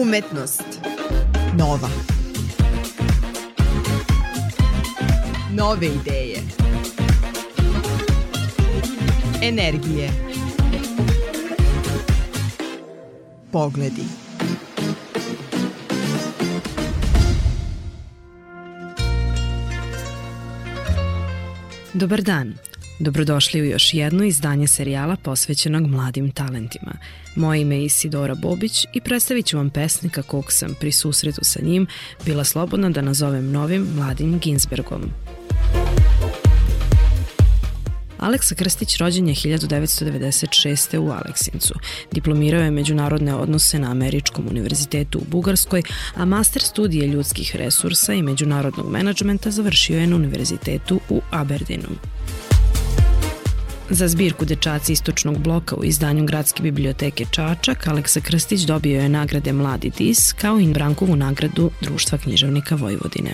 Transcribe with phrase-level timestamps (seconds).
[0.00, 0.80] Umetnost.
[1.56, 1.88] Nova.
[5.54, 6.42] Nove ideje.
[9.42, 10.10] Energije.
[13.50, 14.04] Pogledi.
[21.92, 22.67] Dobar dan.
[23.00, 26.92] Dobrodošli u još jedno izdanje serijala posvećenog mladim talentima.
[27.36, 31.60] Moje ime je Isidora Bobić i predstavit ću vam pesnika kog sam pri susretu sa
[31.62, 31.86] njim
[32.24, 35.02] bila slobodna da nazovem novim mladim Ginsbergom.
[38.18, 40.98] Aleksa Krstić rođen je 1996.
[40.98, 41.74] u Aleksincu.
[42.12, 45.82] Diplomirao je međunarodne odnose na Američkom univerzitetu u Bugarskoj,
[46.14, 51.88] a master studije ljudskih resursa i međunarodnog menadžmenta završio je na univerzitetu u Aberdeenu.
[53.90, 59.52] Za zbirku Dečaci istočnog bloka u izdanju Gradske biblioteke Čačak, Aleksa Krstić dobio je nagrade
[59.52, 63.30] Mladi Dis kao i Brankovu nagradu Društva književnika Vojvodine.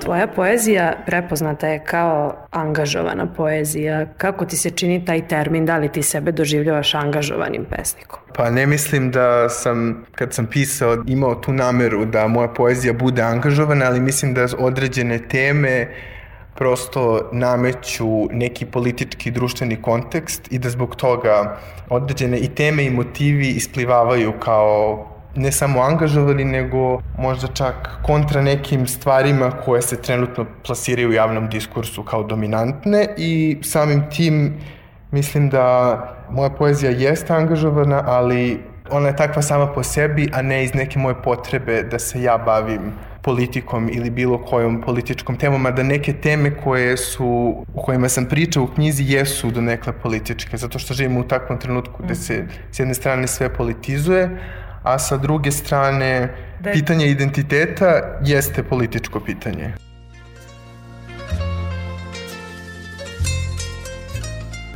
[0.00, 4.06] Tvoja poezija prepoznata je kao angažovana poezija.
[4.16, 5.66] Kako ti se čini taj termin?
[5.66, 8.18] Da li ti sebe doživljavaš angažovanim pesnikom?
[8.34, 13.22] Pa ne mislim da sam, kad sam pisao, imao tu nameru da moja poezija bude
[13.22, 15.88] angažovana, ali mislim da određene teme
[16.54, 23.48] prosto nameću neki politički društveni kontekst i da zbog toga određene i teme i motivi
[23.48, 31.08] isplivavaju kao ne samo angažovani, nego možda čak kontra nekim stvarima koje se trenutno plasiraju
[31.08, 34.54] u javnom diskursu kao dominantne i samim tim
[35.10, 35.96] mislim da
[36.30, 38.60] moja poezija jeste angažovana, ali
[38.90, 42.38] ona je takva sama po sebi, a ne iz neke moje potrebe da se ja
[42.38, 48.08] bavim politikom ili bilo kojom političkom temom, a da neke teme koje su, o kojima
[48.08, 52.14] sam pričao u knjizi jesu do nekle političke, zato što živimo u takvom trenutku gde
[52.14, 54.30] se s jedne strane sve politizuje,
[54.82, 56.74] a sa druge strane da je...
[56.74, 59.72] pitanje identiteta jeste političko pitanje.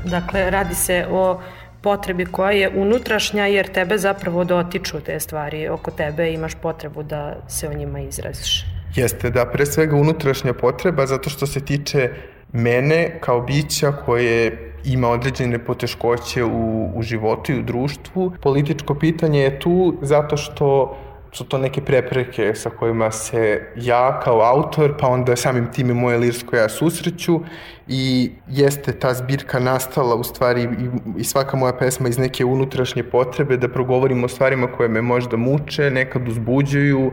[0.05, 1.41] Dakle, radi se o
[1.85, 7.37] potrebi koja je unutrašnja jer tebe zapravo dotiču te stvari oko tebe imaš potrebu da
[7.49, 8.65] se o njima izraziš.
[8.97, 12.11] Jeste, da, pre svega unutrašnja potreba zato što se tiče
[12.53, 18.33] mene kao bića koje ima određene poteškoće u, u životu i u društvu.
[18.43, 20.97] Političko pitanje je tu zato što
[21.35, 25.95] su to neke prepreke sa kojima se ja kao autor, pa onda samim tim i
[25.95, 27.41] moje lirsko ja susreću
[27.89, 33.03] i jeste ta zbirka nastala u stvari i, i svaka moja pesma iz neke unutrašnje
[33.03, 37.13] potrebe da progovorim o stvarima koje me možda muče, nekad uzbuđuju,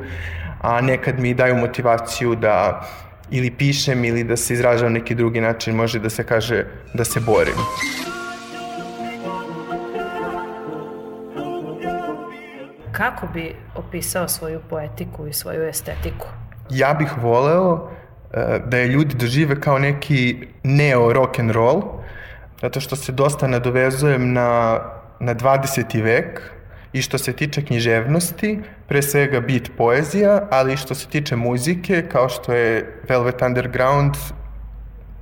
[0.62, 2.88] a nekad mi daju motivaciju da
[3.32, 7.20] ili pišem ili da se izražavam neki drugi način, može da se kaže da se
[7.20, 8.11] borim.
[12.92, 16.28] Kako bi opisao svoju poetiku i svoju estetiku?
[16.70, 17.90] Ja bih voleo
[18.34, 21.82] e, da je ljudi dožive kao neki neo rock and roll,
[22.62, 24.80] zato što se dosta nadovezujem na,
[25.20, 26.04] na 20.
[26.04, 26.42] vek,
[26.94, 32.30] i što se tiče književnosti, pre svega bit poezija, ali što se tiče muzike, kao
[32.30, 34.14] što je Velvet Underground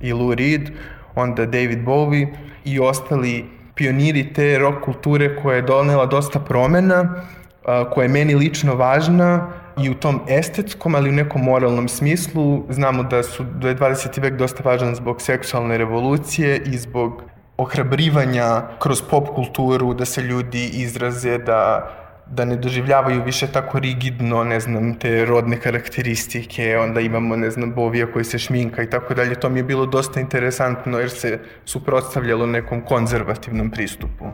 [0.00, 0.70] i Lou Reed,
[1.14, 2.28] onda David Bowie
[2.64, 3.44] i ostali
[3.74, 7.24] pioniri te rock kulture koja je donela dosta promena,
[7.64, 12.64] koja je meni lično važna i u tom estetskom, ali u nekom moralnom smislu.
[12.68, 14.20] Znamo da, su, da je 20.
[14.20, 17.22] vek dosta važan zbog seksualne revolucije i zbog
[17.56, 21.90] ohrabrivanja kroz pop kulturu, da se ljudi izraze, da
[22.30, 27.72] da ne doživljavaju više tako rigidno, ne znam, te rodne karakteristike, onda imamo, ne znam,
[27.74, 29.34] Bovija koji se šminka i tako dalje.
[29.34, 34.24] To mi je bilo dosta interesantno jer se suprotstavljalo nekom konzervativnom pristupu.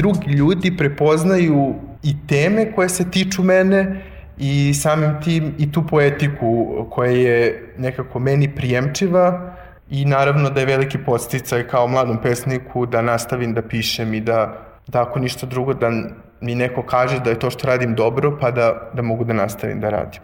[0.00, 4.02] Drugi ljudi prepoznaju i teme koje se tiču mene
[4.38, 9.54] i samim tim i tu poetiku koja je nekako meni prijemčiva
[9.90, 14.56] i naravno da je veliki posticaj kao mladom pesniku da nastavim da pišem i da,
[14.86, 15.90] da ako ništa drugo da
[16.40, 19.80] mi neko kaže da je to što radim dobro pa da, da mogu da nastavim
[19.80, 20.20] da radim.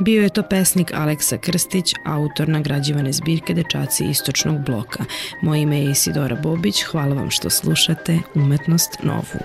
[0.00, 5.04] Bio je to pesnik Aleksa Krstić, autor nagrađivane zbirke Dečaci istočnog bloka.
[5.42, 9.40] Moje ime je Isidora Bobić, hvala vam što slušate Umetnost Novu.